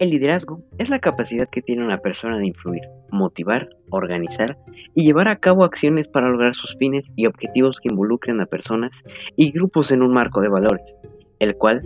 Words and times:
El 0.00 0.08
liderazgo 0.08 0.62
es 0.78 0.88
la 0.88 0.98
capacidad 0.98 1.46
que 1.50 1.60
tiene 1.60 1.84
una 1.84 1.98
persona 1.98 2.38
de 2.38 2.46
influir, 2.46 2.80
motivar, 3.10 3.68
organizar 3.90 4.56
y 4.94 5.04
llevar 5.04 5.28
a 5.28 5.36
cabo 5.36 5.62
acciones 5.62 6.08
para 6.08 6.30
lograr 6.30 6.54
sus 6.54 6.74
fines 6.78 7.12
y 7.16 7.26
objetivos 7.26 7.80
que 7.80 7.90
involucren 7.92 8.40
a 8.40 8.46
personas 8.46 8.92
y 9.36 9.52
grupos 9.52 9.92
en 9.92 10.00
un 10.00 10.14
marco 10.14 10.40
de 10.40 10.48
valores, 10.48 10.96
el 11.38 11.54
cual, 11.54 11.82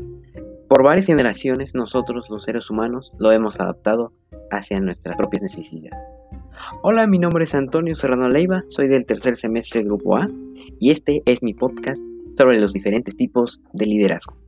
por 0.69 0.85
varias 0.85 1.07
generaciones, 1.07 1.75
nosotros 1.75 2.27
los 2.31 2.45
seres 2.45 2.71
humanos 2.71 3.13
lo 3.19 3.33
hemos 3.33 3.59
adaptado 3.59 4.13
hacia 4.53 4.79
nuestras 4.79 5.17
propias 5.17 5.43
necesidades. 5.43 5.99
Hola, 6.83 7.09
mi 7.09 7.19
nombre 7.19 7.43
es 7.43 7.55
Antonio 7.57 7.97
Serrano 7.97 8.29
Leiva, 8.29 8.63
soy 8.69 8.87
del 8.87 9.07
tercer 9.07 9.37
semestre 9.37 9.83
Grupo 9.83 10.17
A 10.17 10.31
y 10.79 10.93
este 10.93 11.25
es 11.27 11.43
mi 11.43 11.53
podcast 11.53 12.01
sobre 12.39 12.61
los 12.61 12.73
diferentes 12.73 13.17
tipos 13.17 13.61
de 13.73 13.87
liderazgo. 13.87 14.44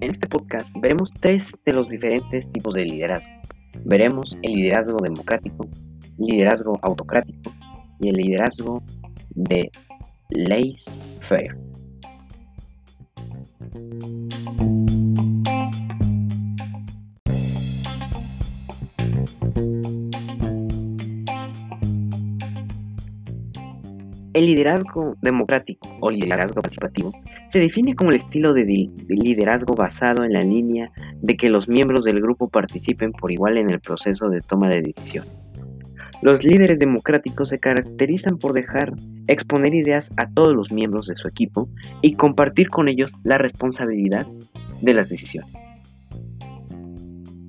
En 0.00 0.10
este 0.10 0.28
podcast 0.28 0.68
veremos 0.78 1.10
tres 1.20 1.58
de 1.64 1.72
los 1.72 1.88
diferentes 1.88 2.52
tipos 2.52 2.74
de 2.74 2.84
liderazgo. 2.84 3.28
Veremos 3.84 4.36
el 4.42 4.52
liderazgo 4.52 4.98
democrático, 5.02 5.68
liderazgo 6.18 6.78
autocrático 6.82 7.50
y 8.00 8.08
el 8.08 8.16
liderazgo 8.16 8.82
de 9.30 9.70
laissez-faire. 10.30 11.65
El 24.36 24.44
liderazgo 24.44 25.16
democrático 25.22 25.88
o 25.98 26.10
liderazgo 26.10 26.60
participativo 26.60 27.10
se 27.48 27.58
define 27.58 27.94
como 27.94 28.10
el 28.10 28.16
estilo 28.16 28.52
de, 28.52 28.90
liderazgo 29.08 29.74
basado 29.74 30.24
en 30.24 30.34
la 30.34 30.42
línea 30.42 30.92
de 31.22 31.38
que 31.38 31.48
los 31.48 31.70
miembros 31.70 32.04
del 32.04 32.20
grupo 32.20 32.50
participen 32.50 33.12
por 33.12 33.32
igual 33.32 33.56
en 33.56 33.70
el 33.70 33.80
proceso 33.80 34.28
de 34.28 34.42
toma 34.42 34.68
de 34.68 34.82
decisiones. 34.82 35.32
Los 36.20 36.44
líderes 36.44 36.78
democráticos 36.78 37.48
se 37.48 37.60
caracterizan 37.60 38.36
por 38.36 38.52
dejar 38.52 38.92
exponer 39.26 39.74
ideas 39.74 40.10
a 40.18 40.28
todos 40.28 40.54
los 40.54 40.70
miembros 40.70 41.06
de 41.06 41.16
su 41.16 41.28
equipo 41.28 41.70
y 42.02 42.12
compartir 42.12 42.68
con 42.68 42.90
ellos 42.90 43.10
la 43.24 43.38
responsabilidad 43.38 44.26
de 44.82 44.92
las 44.92 45.08
decisiones. 45.08 45.50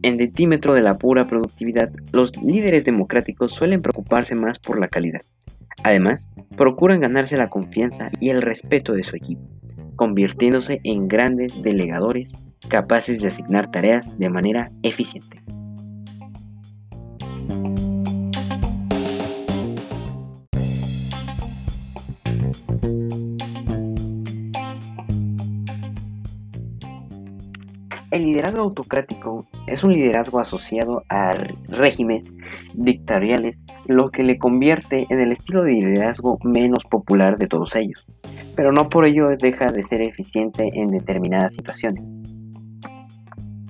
En 0.03 0.15
detímetro 0.15 0.73
de 0.73 0.83
la 0.83 0.97
pura 0.97 1.27
productividad, 1.27 1.91
los 2.13 2.31
líderes 2.41 2.85
democráticos 2.85 3.51
suelen 3.51 3.81
preocuparse 3.81 4.35
más 4.35 4.57
por 4.57 4.79
la 4.79 4.87
calidad. 4.87 5.19
Además, 5.83 6.27
procuran 6.55 7.01
ganarse 7.01 7.37
la 7.37 7.49
confianza 7.49 8.09
y 8.19 8.29
el 8.29 8.41
respeto 8.41 8.93
de 8.93 9.03
su 9.03 9.15
equipo, 9.15 9.41
convirtiéndose 9.95 10.79
en 10.83 11.07
grandes 11.07 11.53
delegadores 11.61 12.33
capaces 12.67 13.21
de 13.21 13.29
asignar 13.29 13.71
tareas 13.71 14.05
de 14.17 14.29
manera 14.29 14.71
eficiente. 14.83 15.41
El 28.09 28.23
liderazgo 28.23 28.61
autocrático 28.61 29.45
es 29.67 29.83
un 29.83 29.91
liderazgo 29.91 30.39
asociado 30.39 31.03
a 31.09 31.33
regímenes 31.67 32.33
dictatoriales, 32.73 33.57
lo 33.85 34.11
que 34.11 34.23
le 34.23 34.37
convierte 34.37 35.05
en 35.09 35.19
el 35.19 35.33
estilo 35.33 35.63
de 35.63 35.73
liderazgo 35.73 36.39
menos 36.41 36.85
popular 36.85 37.37
de 37.37 37.47
todos 37.47 37.75
ellos, 37.75 38.05
pero 38.55 38.71
no 38.71 38.87
por 38.87 39.05
ello 39.05 39.27
deja 39.37 39.73
de 39.73 39.83
ser 39.83 40.01
eficiente 40.01 40.71
en 40.73 40.91
determinadas 40.91 41.53
situaciones. 41.53 42.09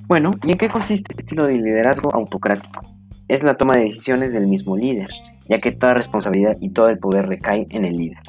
Bueno, 0.08 0.32
¿y 0.44 0.52
en 0.52 0.58
qué 0.60 0.70
consiste 0.70 1.14
este 1.14 1.24
estilo 1.24 1.48
de 1.48 1.56
liderazgo 1.56 2.14
autocrático? 2.14 2.84
Es 3.28 3.42
la 3.42 3.56
toma 3.56 3.76
de 3.76 3.86
decisiones 3.86 4.34
del 4.34 4.46
mismo 4.46 4.78
líder, 4.78 5.10
ya 5.50 5.58
que 5.58 5.72
toda 5.72 5.96
responsabilidad 5.96 6.58
y 6.62 6.70
todo 6.70 6.90
el 6.90 7.00
poder 7.00 7.26
recae 7.26 7.66
en 7.72 7.86
el 7.86 7.96
líder. 7.96 8.20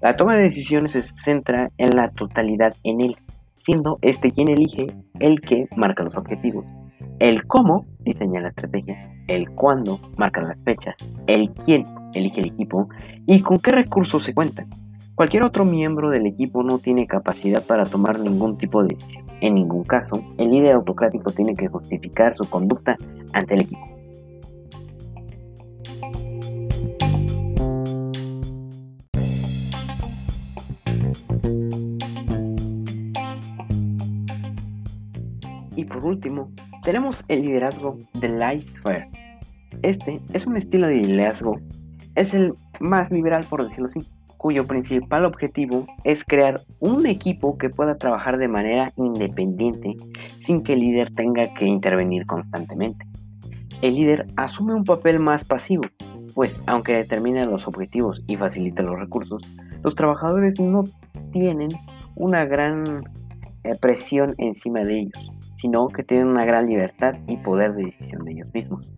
La 0.00 0.16
toma 0.16 0.34
de 0.34 0.42
decisiones 0.44 0.92
se 0.92 1.02
centra 1.02 1.70
en 1.76 1.90
la 1.94 2.10
totalidad 2.10 2.74
en 2.84 3.02
él, 3.02 3.16
siendo 3.58 3.98
este 4.02 4.32
quien 4.32 4.48
elige 4.48 4.86
el 5.20 5.40
que 5.40 5.66
marca 5.76 6.02
los 6.02 6.16
objetivos, 6.16 6.64
el 7.18 7.46
cómo 7.46 7.86
diseña 8.00 8.40
la 8.40 8.48
estrategia, 8.48 9.12
el 9.26 9.50
cuándo 9.50 10.00
marca 10.16 10.40
las 10.40 10.56
fechas, 10.64 10.94
el 11.26 11.52
quién 11.52 11.84
elige 12.14 12.40
el 12.40 12.48
equipo 12.48 12.88
y 13.26 13.40
con 13.40 13.58
qué 13.58 13.72
recursos 13.72 14.24
se 14.24 14.34
cuentan. 14.34 14.68
Cualquier 15.14 15.42
otro 15.42 15.64
miembro 15.64 16.10
del 16.10 16.26
equipo 16.26 16.62
no 16.62 16.78
tiene 16.78 17.08
capacidad 17.08 17.64
para 17.64 17.86
tomar 17.86 18.20
ningún 18.20 18.56
tipo 18.56 18.84
de 18.84 18.94
decisión. 18.94 19.26
En 19.40 19.56
ningún 19.56 19.82
caso, 19.82 20.22
el 20.38 20.50
líder 20.50 20.74
autocrático 20.74 21.32
tiene 21.32 21.54
que 21.54 21.66
justificar 21.66 22.36
su 22.36 22.48
conducta 22.48 22.96
ante 23.32 23.54
el 23.54 23.62
equipo. 23.62 23.97
Y 35.78 35.84
por 35.84 36.04
último, 36.04 36.50
tenemos 36.82 37.24
el 37.28 37.42
liderazgo 37.42 37.98
de 38.14 38.28
Lightfire. 38.28 39.08
Este 39.82 40.20
es 40.32 40.44
un 40.44 40.56
estilo 40.56 40.88
de 40.88 40.96
liderazgo, 40.96 41.60
es 42.16 42.34
el 42.34 42.52
más 42.80 43.12
liberal 43.12 43.46
por 43.48 43.62
decirlo 43.62 43.86
así, 43.86 44.00
cuyo 44.38 44.66
principal 44.66 45.24
objetivo 45.24 45.86
es 46.02 46.24
crear 46.24 46.62
un 46.80 47.06
equipo 47.06 47.58
que 47.58 47.70
pueda 47.70 47.96
trabajar 47.96 48.38
de 48.38 48.48
manera 48.48 48.92
independiente 48.96 49.94
sin 50.40 50.64
que 50.64 50.72
el 50.72 50.80
líder 50.80 51.14
tenga 51.14 51.54
que 51.54 51.66
intervenir 51.66 52.26
constantemente. 52.26 53.06
El 53.80 53.94
líder 53.94 54.26
asume 54.34 54.74
un 54.74 54.84
papel 54.84 55.20
más 55.20 55.44
pasivo, 55.44 55.84
pues 56.34 56.60
aunque 56.66 56.94
determina 56.94 57.46
los 57.46 57.68
objetivos 57.68 58.20
y 58.26 58.34
facilita 58.34 58.82
los 58.82 58.98
recursos, 58.98 59.42
los 59.84 59.94
trabajadores 59.94 60.58
no 60.58 60.82
tienen 61.30 61.68
una 62.16 62.46
gran 62.46 63.04
eh, 63.62 63.76
presión 63.80 64.34
encima 64.38 64.80
de 64.80 65.02
ellos 65.02 65.37
sino 65.60 65.88
que 65.88 66.02
tienen 66.02 66.28
una 66.28 66.44
gran 66.44 66.66
libertad 66.66 67.14
y 67.26 67.36
poder 67.36 67.74
de 67.74 67.86
decisión 67.86 68.24
de 68.24 68.32
ellos 68.32 68.48
mismos. 68.52 68.88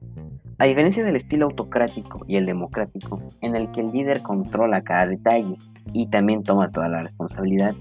A 0.58 0.66
diferencia 0.66 1.02
del 1.02 1.16
estilo 1.16 1.46
autocrático 1.46 2.24
y 2.28 2.36
el 2.36 2.44
democrático, 2.44 3.22
en 3.40 3.56
el 3.56 3.70
que 3.70 3.80
el 3.80 3.92
líder 3.92 4.22
controla 4.22 4.82
cada 4.82 5.06
detalle 5.06 5.56
y 5.94 6.06
también 6.08 6.42
toma 6.42 6.70
toda 6.70 6.88
la 6.88 7.02
responsabilidad, 7.02 7.74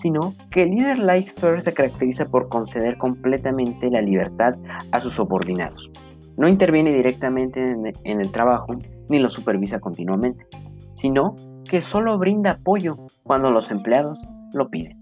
sino 0.00 0.34
que 0.50 0.64
el 0.64 0.70
líder 0.70 0.98
laissez 0.98 1.62
se 1.62 1.72
caracteriza 1.72 2.24
por 2.26 2.48
conceder 2.48 2.98
completamente 2.98 3.90
la 3.90 4.02
libertad 4.02 4.56
a 4.90 5.00
sus 5.00 5.14
subordinados. 5.14 5.90
No 6.36 6.48
interviene 6.48 6.92
directamente 6.92 7.62
en 7.62 8.20
el 8.20 8.32
trabajo 8.32 8.74
ni 9.08 9.18
lo 9.18 9.30
supervisa 9.30 9.78
continuamente, 9.78 10.46
sino 10.94 11.36
que 11.68 11.80
solo 11.80 12.18
brinda 12.18 12.52
apoyo 12.52 12.96
cuando 13.22 13.50
los 13.50 13.70
empleados 13.70 14.18
lo 14.52 14.68
piden. 14.68 14.99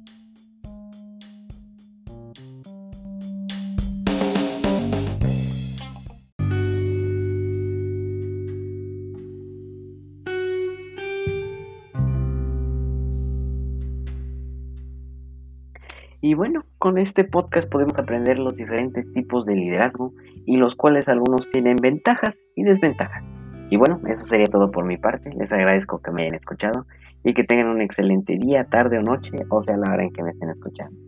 Y 16.21 16.35
bueno, 16.35 16.65
con 16.79 16.99
este 16.99 17.25
podcast 17.25 17.71
podemos 17.71 17.99
aprender 17.99 18.39
los 18.39 18.57
diferentes 18.57 19.11
tipos 19.13 19.47
de 19.47 19.55
liderazgo 19.55 20.13
y 20.47 20.57
los 20.57 20.75
cuales 20.75 21.09
algunos 21.09 21.49
tienen 21.53 21.77
ventajas 21.77 22.35
y 22.57 22.65
desventajas. 22.65 23.23
Y 23.71 23.77
bueno, 23.77 24.01
eso 24.09 24.25
sería 24.25 24.47
todo 24.47 24.71
por 24.71 24.85
mi 24.85 24.97
parte. 24.97 25.31
Les 25.39 25.53
agradezco 25.53 26.01
que 26.01 26.11
me 26.11 26.23
hayan 26.23 26.35
escuchado 26.35 26.87
y 27.23 27.35
que 27.35 27.45
tengan 27.45 27.69
un 27.69 27.83
excelente 27.83 28.37
día, 28.39 28.65
tarde 28.65 28.99
o 28.99 29.03
noche, 29.03 29.33
o 29.49 29.63
sea, 29.63 29.77
la 29.77 29.93
hora 29.93 30.03
en 30.03 30.13
que 30.13 30.23
me 30.23 30.31
estén 30.31 30.51
escuchando. 30.51 30.99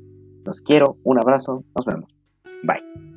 Los 0.45 0.61
quiero, 0.61 0.97
un 1.05 1.19
abrazo, 1.19 1.65
nos 1.75 1.87
vemos. 1.87 2.15
Bye. 2.63 3.10